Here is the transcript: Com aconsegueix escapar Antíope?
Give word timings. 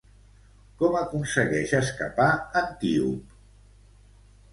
Com 0.77 0.95
aconsegueix 1.01 1.73
escapar 1.79 2.29
Antíope? 2.63 3.39